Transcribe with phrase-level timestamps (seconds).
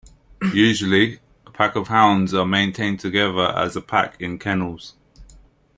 [0.55, 4.95] Usually, a pack of hounds are maintained together as a pack in kennels.